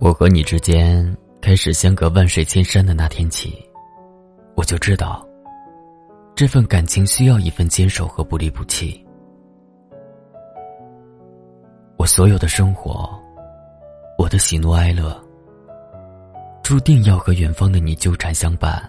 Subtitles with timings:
[0.00, 3.68] 我和你之间开始相隔万水千山的那天起，
[4.54, 5.26] 我就知道，
[6.36, 9.04] 这份感情需要一份坚守和不离不弃。
[11.96, 13.10] 我所有的生活，
[14.16, 15.20] 我的喜怒哀乐，
[16.62, 18.80] 注定要和远方的你纠缠相伴。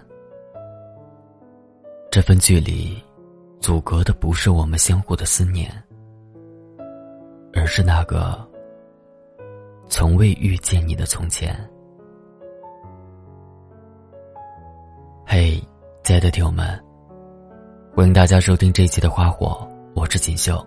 [2.08, 2.96] 这份距离，
[3.60, 5.70] 阻隔的不是我们相互的思念，
[7.52, 8.48] 而是那个。
[9.90, 11.52] 从未遇见你的从前。
[15.26, 15.60] 嘿，
[16.04, 16.80] 亲爱的听友们，
[17.92, 20.64] 欢迎大家收听这一期的《花火》，我是锦绣。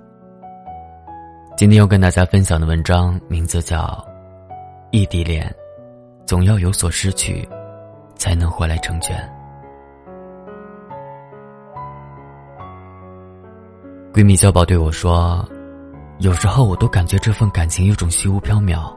[1.56, 3.80] 今天要跟大家分享的文章名字叫
[4.92, 5.48] 《异地恋》，
[6.28, 7.48] 总要有所失去，
[8.16, 9.18] 才能换来成全。
[14.14, 15.48] 闺蜜小宝对我说
[16.20, 18.94] ：“有时候我都感觉这份感情有种虚无缥缈。”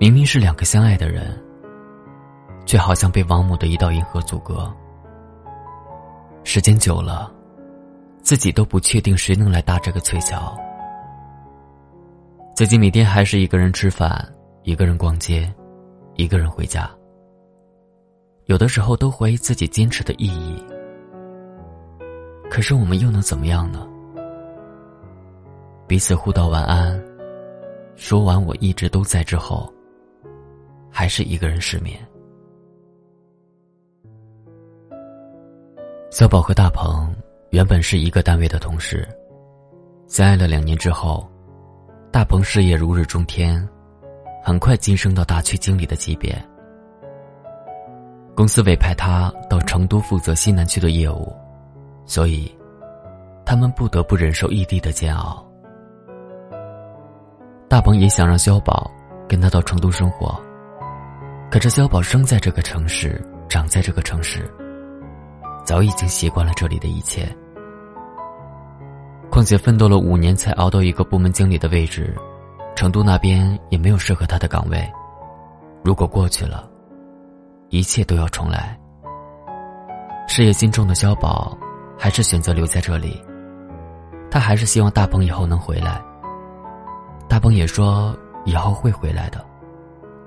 [0.00, 1.38] 明明是两个相爱的人，
[2.64, 4.74] 却好像被王母的一道银河阻隔。
[6.42, 7.30] 时间久了，
[8.22, 10.56] 自己都不确定谁能来搭这个翠桥。
[12.56, 14.26] 自己每天还是一个人吃饭，
[14.62, 15.52] 一个人逛街，
[16.14, 16.90] 一个人回家。
[18.46, 20.64] 有的时候都怀疑自己坚持的意义。
[22.48, 23.86] 可是我们又能怎么样呢？
[25.86, 26.98] 彼此互道晚安，
[27.96, 29.70] 说完我一直都在之后。
[30.90, 31.98] 还是一个人失眠。
[36.10, 37.14] 小宝和大鹏
[37.50, 39.08] 原本是一个单位的同事，
[40.08, 41.30] 相爱了两年之后，
[42.10, 43.66] 大鹏事业如日中天，
[44.42, 46.36] 很快晋升到大区经理的级别。
[48.34, 51.32] 公司委派他到成都负责西南区的业务，
[52.06, 52.52] 所以
[53.44, 55.46] 他们不得不忍受异地的煎熬。
[57.68, 58.90] 大鹏也想让小宝
[59.28, 60.40] 跟他到成都生活。
[61.50, 64.48] 可这小宝生在这个城市，长在这个城市，
[65.64, 67.28] 早已经习惯了这里的一切。
[69.32, 72.16] 况且奋斗了五年才熬到一个部门经理的位置，
[72.76, 74.88] 成都那边也没有适合他的岗位。
[75.82, 76.70] 如果过去了，
[77.70, 78.78] 一切都要重来。
[80.28, 81.58] 事业心重的小宝，
[81.98, 83.20] 还是选择留在这里。
[84.30, 86.00] 他还是希望大鹏以后能回来。
[87.28, 89.44] 大鹏也说以后会回来的，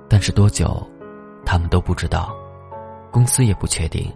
[0.10, 0.86] 但是多久？
[1.46, 2.36] 他们都不知道，
[3.12, 4.12] 公司也不确定，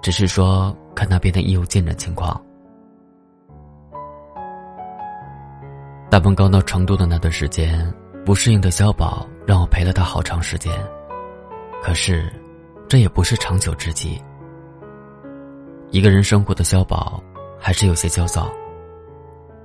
[0.00, 2.40] 只是说看那边的业务进展情况。
[6.10, 7.92] 大鹏刚到成都的那段时间，
[8.24, 10.70] 不适应的小宝让我陪了他好长时间，
[11.82, 12.30] 可是，
[12.88, 14.22] 这也不是长久之计。
[15.90, 17.22] 一个人生活的小宝
[17.58, 18.50] 还是有些焦躁，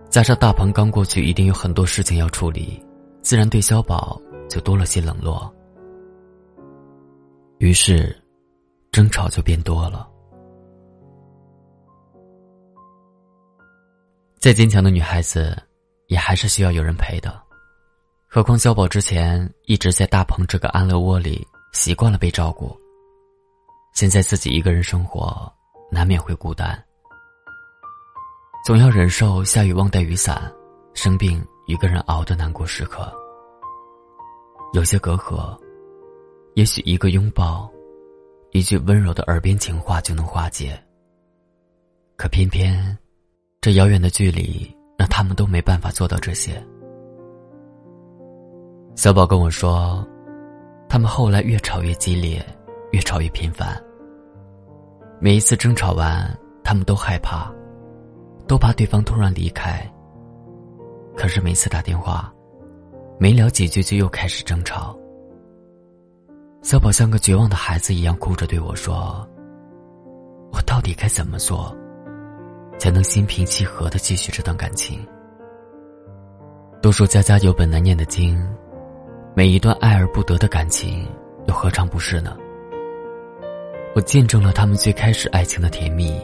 [0.10, 2.82] 加上大鹏刚过去，一定有很多事情要处理，
[3.22, 4.18] 自然对小宝
[4.50, 5.54] 就多了些冷落。
[7.60, 8.16] 于是，
[8.92, 10.08] 争吵就变多了。
[14.40, 15.58] 再坚强的女孩子，
[16.06, 17.42] 也还是需要有人陪的。
[18.28, 22.78] 何况小宝之前一直在大鹏这个安乐窝里，习惯了被照顾。
[23.94, 25.52] 现在自己一个人生活，
[25.92, 26.80] 难免会孤单，
[28.64, 30.54] 总要忍受下雨忘带雨伞，
[30.94, 33.12] 生病一个人熬的难过时刻。
[34.74, 35.58] 有些隔阂。
[36.58, 37.72] 也许一个拥抱，
[38.50, 40.76] 一句温柔的耳边情话就能化解。
[42.16, 42.98] 可偏偏，
[43.62, 46.60] 这遥远的距离让他们都没办法做到这些。
[48.96, 50.04] 小宝跟我说，
[50.90, 52.44] 他们后来越吵越激烈，
[52.92, 53.80] 越吵越频繁。
[55.20, 56.28] 每一次争吵完，
[56.64, 57.54] 他们都害怕，
[58.48, 59.88] 都怕对方突然离开。
[61.16, 62.34] 可是每次打电话，
[63.20, 64.98] 没聊几句就又开始争吵。
[66.62, 69.26] 小宝像个绝望的孩子一样哭着对我说
[70.52, 71.74] ：“我到底该怎么做，
[72.78, 75.00] 才能心平气和的继续这段感情？”
[76.82, 78.38] 都说家家有本难念的经，
[79.34, 81.08] 每一段爱而不得的感情，
[81.48, 82.38] 又何尝不是呢？
[83.96, 86.20] 我见证了他们最开始爱情的甜蜜，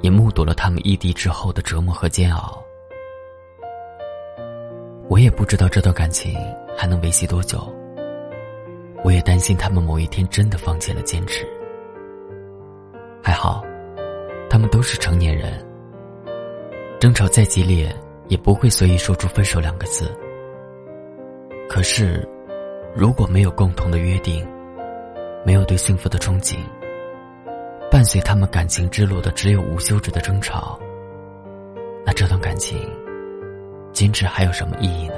[0.00, 2.60] 也目睹了他们异地之后的折磨和煎熬。
[5.08, 6.34] 我也不知道这段感情
[6.76, 7.72] 还能维系多久。
[9.02, 11.46] 我也担心他们某一天真的放弃了坚持。
[13.22, 13.64] 还好，
[14.48, 15.64] 他们都是成年人，
[16.98, 17.94] 争吵再激烈
[18.28, 20.10] 也不会随意说出分手两个字。
[21.68, 22.26] 可是，
[22.94, 24.46] 如果没有共同的约定，
[25.44, 26.56] 没有对幸福的憧憬，
[27.90, 30.78] 伴随他们感情之路的只有无休止的争吵，
[32.04, 32.78] 那这段感情，
[33.92, 35.14] 坚持还有什么意义呢？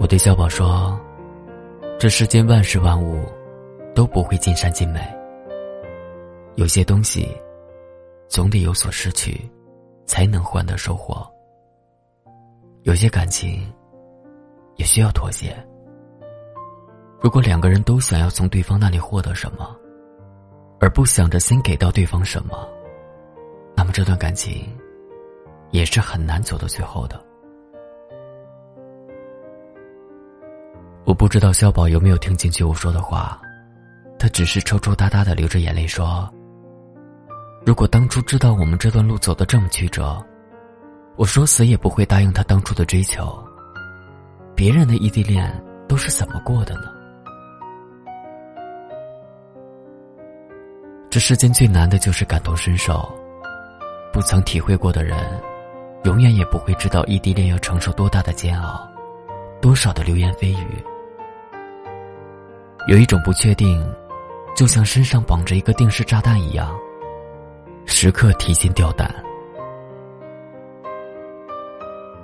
[0.00, 0.98] 我对小宝说
[1.98, 3.24] ：“这世间万事万物，
[3.96, 5.00] 都不会尽善尽美。
[6.54, 7.36] 有些东西，
[8.28, 9.50] 总得有所失去，
[10.06, 11.28] 才能换得收获。
[12.84, 13.60] 有些感情，
[14.76, 15.52] 也需要妥协。
[17.20, 19.76] 如果两个人都想要从对方那里获得什么，
[20.78, 22.68] 而不想着先给到对方什么，
[23.76, 24.64] 那么这段感情，
[25.72, 27.20] 也是很难走到最后的。”
[31.08, 33.40] 我不知道小宝有没有听进去我说的话，
[34.18, 36.30] 他只是抽抽搭搭的流着眼泪说
[37.64, 40.22] ：“如果当初知道我们这段路走得这么曲折，
[41.16, 43.42] 我说死也不会答应他当初的追求。
[44.54, 45.50] 别人的异地恋
[45.88, 46.92] 都是怎么过的呢？
[51.08, 53.10] 这世间最难的就是感同身受，
[54.12, 55.18] 不曾体会过的人，
[56.04, 58.86] 永远也不会知道异地恋要承受多大的煎熬，
[59.58, 60.66] 多少的流言蜚语。”
[62.88, 63.86] 有一种不确定，
[64.56, 66.74] 就像身上绑着一个定时炸弹一样，
[67.84, 69.14] 时刻提心吊胆。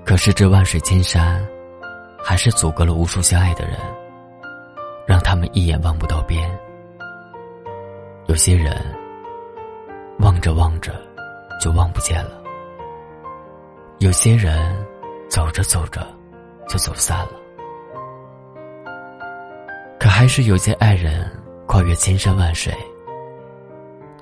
[0.07, 1.47] 可是这万水千山，
[2.25, 3.79] 还是阻隔了无数相爱的人，
[5.07, 6.51] 让他们一眼望不到边。
[8.25, 8.75] 有些人，
[10.21, 10.99] 望着望着，
[11.61, 12.43] 就望不见了；
[13.99, 14.75] 有些人，
[15.29, 16.07] 走着走着，
[16.67, 17.44] 就走散了。
[20.17, 21.29] 还是有些爱人
[21.67, 22.73] 跨越千山万水，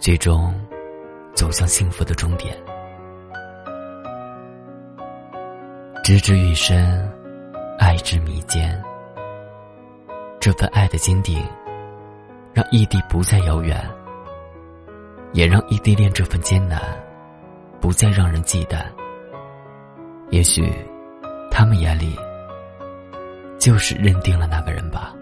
[0.01, 0.51] 最终
[1.35, 2.57] 走向幸福的终点。
[6.03, 7.07] 知之愈深，
[7.79, 8.83] 爱之弥坚。
[10.41, 11.47] 这份爱的坚定，
[12.55, 13.79] 让异地不再遥远，
[15.33, 16.81] 也让异地恋这份艰难
[17.83, 18.83] 不再让人忌惮。
[20.31, 20.73] 也许，
[21.51, 22.19] 他们眼里
[23.59, 25.15] 就是认定了那个人吧。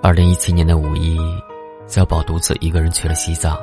[0.00, 1.18] 二零一七年的五一，
[1.88, 3.58] 小宝独自一个人去了西藏。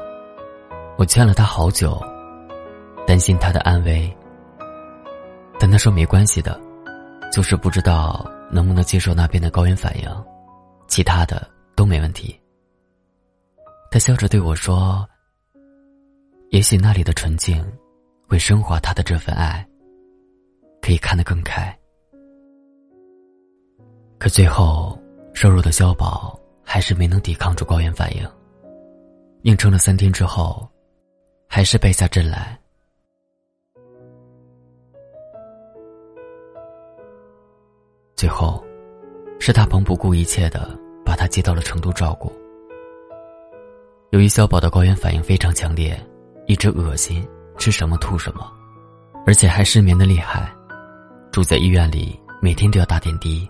[0.97, 1.97] 我劝了他好久，
[3.07, 4.13] 担心他的安危。
[5.57, 6.59] 但他说没关系的，
[7.31, 10.25] 就是不知道能不能接受那边的高原反应，
[10.87, 12.37] 其他的都没问题。
[13.89, 15.07] 他笑着对我说
[16.51, 17.65] ：“也许那里的纯净，
[18.27, 19.65] 会升华他的这份爱，
[20.81, 21.73] 可以看得更开。”
[24.19, 24.94] 可最后。
[25.35, 28.25] 瘦弱的小宝还是没能抵抗住高原反应，
[29.41, 30.65] 硬撑了三天之后，
[31.49, 32.57] 还是败下阵来。
[38.15, 38.63] 最后，
[39.37, 40.73] 是大鹏不顾一切的
[41.05, 42.31] 把他接到了成都照顾。
[44.11, 46.01] 由于小宝的高原反应非常强烈，
[46.47, 47.27] 一直恶心，
[47.57, 48.49] 吃什么吐什么，
[49.25, 50.49] 而且还失眠的厉害，
[51.29, 53.45] 住在医院里，每天都要打点滴。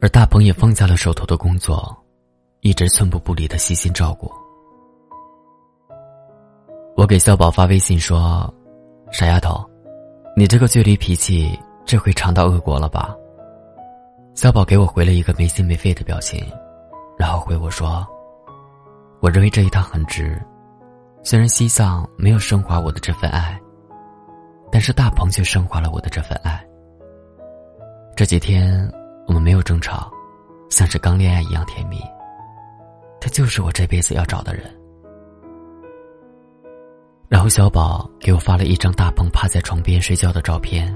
[0.00, 1.94] 而大鹏也放下了手头的工作，
[2.60, 4.32] 一直寸步不离的细心照顾。
[6.96, 8.52] 我给小宝发微信说
[9.12, 9.62] ：“傻丫头，
[10.34, 13.14] 你这个倔驴脾气，这回尝到恶果了吧？”
[14.34, 16.42] 小宝给我回了一个没心没肺的表情，
[17.18, 18.06] 然后回我说
[19.20, 20.40] ：“我认为这一趟很值，
[21.22, 23.60] 虽然西藏没有升华我的这份爱，
[24.72, 26.66] 但是大鹏却升华了我的这份爱。
[28.16, 28.90] 这几天。”
[29.30, 30.12] 我们没有争吵，
[30.70, 32.00] 像是刚恋爱一样甜蜜。
[33.20, 34.64] 他就是我这辈子要找的人。
[37.28, 40.92] 然后小宝给我发了一张大鹏趴在床边睡觉的照片。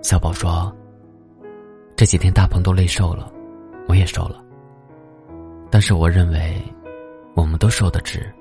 [0.00, 0.72] 小宝说
[1.98, 3.28] ：“这几天大鹏都累瘦了，
[3.88, 4.40] 我也瘦了。
[5.68, 6.62] 但是我认为，
[7.34, 8.32] 我们都瘦得值。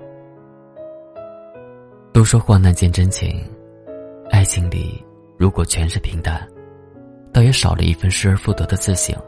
[2.14, 3.44] 都说患难见真情，
[4.30, 5.04] 爱情里
[5.36, 6.48] 如果全是平淡，
[7.34, 9.20] 倒也少了一份失而复得的自省。”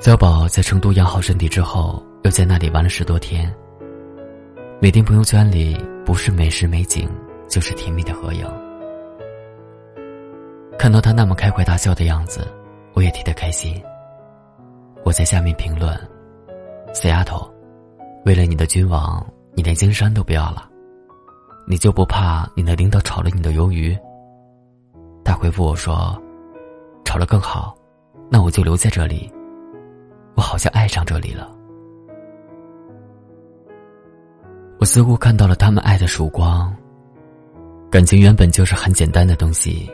[0.00, 3.54] 小宝在成都养好身体之后，又在那里玩了十多天。
[4.80, 7.06] 每天朋友圈里不是美食美景，
[7.50, 8.46] 就是甜蜜的合影。
[10.78, 12.48] 看到他那么开怀大笑的样子，
[12.94, 13.78] 我也替他开心。
[15.04, 15.94] 我在下面评论
[16.94, 17.46] ：“死丫头，
[18.24, 20.66] 为了你的君王，你连金山都不要了，
[21.66, 23.94] 你就不怕你的领导炒了你的鱿鱼？”
[25.22, 26.18] 他回复我说
[27.04, 27.76] ：“炒了更好，
[28.30, 29.30] 那我就留在这里。”
[30.40, 31.54] 我好像爱上这里了。
[34.78, 36.74] 我似乎看到了他们爱的曙光。
[37.90, 39.90] 感情原本就是很简单的东西，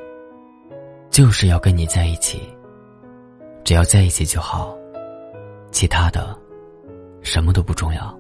[1.11, 2.41] 就是要跟你在一起，
[3.65, 4.73] 只要在一起就好，
[5.73, 6.39] 其他的
[7.23, 8.17] 什么都不重要。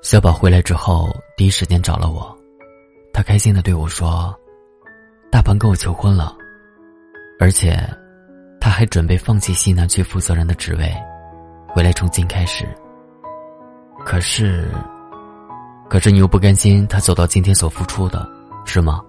[0.00, 2.34] 小宝回来之后，第一时间找了我，
[3.12, 4.34] 他开心的对我说
[5.30, 6.34] ：“大鹏跟我求婚了，
[7.38, 7.76] 而且
[8.60, 10.94] 他还准备放弃西南区负责人的职位，
[11.68, 12.68] 回来重新开始。
[14.04, 14.68] 可是，
[15.88, 18.28] 可是你又不甘心他走到今天所付出的，
[18.64, 19.00] 是吗？”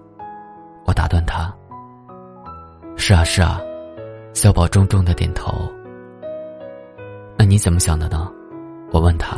[0.84, 1.54] 我打断他
[2.96, 3.60] ：“是啊，是啊。”
[4.34, 5.70] 小宝重重的点头。
[7.36, 8.32] 那你怎么想的呢？
[8.90, 9.36] 我问他。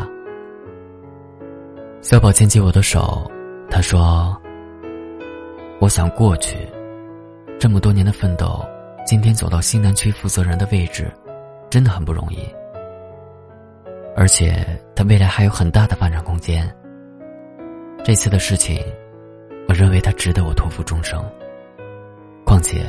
[2.01, 3.29] 小宝牵起我的手，
[3.69, 4.41] 他说
[5.81, 6.57] ：“我想过去，
[7.59, 8.65] 这么多年的奋斗，
[9.05, 11.13] 今天走到西南区负责人的位置，
[11.71, 12.39] 真的很不容易。
[14.17, 16.69] 而且他未来还有很大的发展空间。
[18.03, 18.81] 这次的事情，
[19.69, 21.25] 我认为他值得我托付终生。
[22.45, 22.85] 况且。”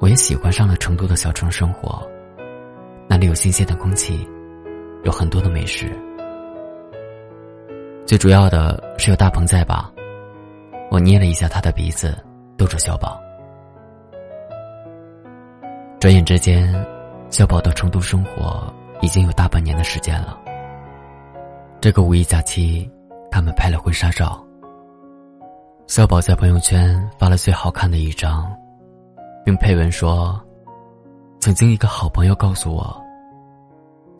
[0.00, 2.06] 我也喜欢上了成都的小城生活，
[3.08, 4.28] 那里有新鲜的空气，
[5.04, 5.88] 有很多的美食。
[8.04, 9.90] 最主要的是有大鹏在吧？
[10.90, 12.14] 我捏了一下他的鼻子，
[12.58, 13.18] 逗着小宝。
[16.04, 16.70] 转眼之间，
[17.30, 18.70] 小宝到成都生活
[19.00, 20.38] 已经有大半年的时间了。
[21.80, 22.86] 这个五一假期，
[23.30, 24.46] 他们拍了婚纱照。
[25.86, 28.54] 小宝在朋友圈发了最好看的一张。
[29.46, 30.38] 并配文说
[31.40, 33.02] ：“曾经一个好朋友告诉我，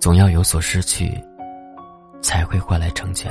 [0.01, 1.23] 总要有所失去，
[2.23, 3.31] 才会换来成全。”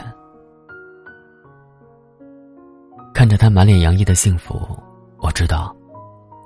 [3.15, 4.59] 看着他满脸洋溢的幸福，
[5.17, 5.75] 我知道，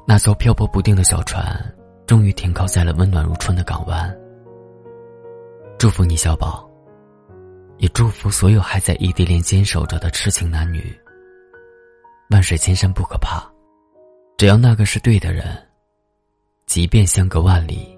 [0.07, 1.45] 那艘漂泊不定的小船
[2.07, 4.17] 终于停靠在了温暖如春的港湾。
[5.77, 6.67] 祝福你，小宝，
[7.79, 10.97] 也祝福所有还在异地恋坚守着的痴情男女。
[12.31, 13.43] 万水千山不可怕。
[14.37, 15.45] 只要那个是对的人，
[16.65, 17.97] 即便相隔万里，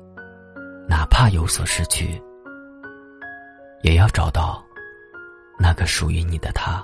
[0.88, 2.20] 哪怕有所失去，
[3.84, 4.63] 也要找到
[5.60, 6.84] 那个属于你的他。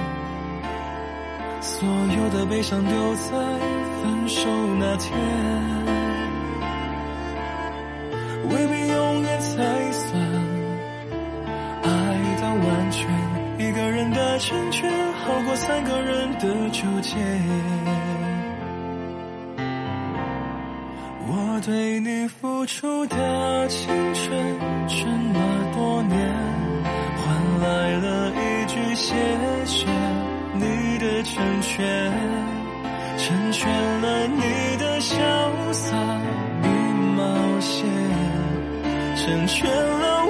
[1.61, 3.31] 所有的悲伤丢在
[4.01, 4.49] 分手
[4.79, 5.17] 那天，
[8.49, 10.21] 未必永远才算
[11.83, 11.87] 爱
[12.41, 13.07] 到完全。
[13.59, 17.15] 一个人的成全，好过三个人的纠结。
[21.27, 25.39] 我对你付出的青春这么
[25.75, 26.17] 多年，
[27.17, 29.15] 换来了一句谢
[29.65, 29.85] 谢。
[31.01, 31.83] 的成全，
[33.17, 33.67] 成全
[34.01, 35.17] 了你的潇
[35.73, 35.97] 洒
[36.61, 36.67] 与
[37.15, 37.83] 冒险，
[39.15, 40.20] 成全了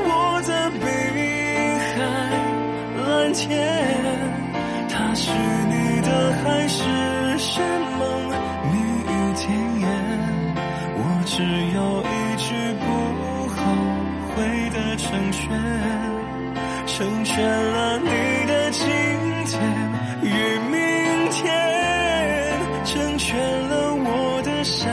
[23.22, 23.38] 选
[23.70, 24.90] 了我的下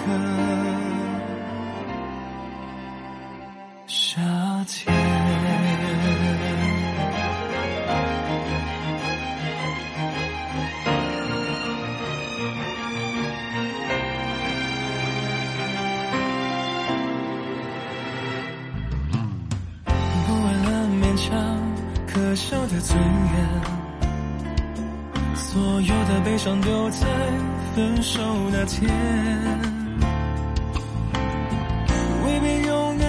[0.00, 0.47] 个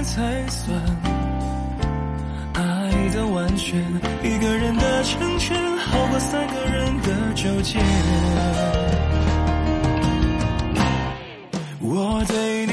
[0.10, 0.76] 才算
[2.54, 3.80] 爱的完全。
[4.24, 7.80] 一个人的成全，好过三个人的纠结。
[11.80, 12.66] 我对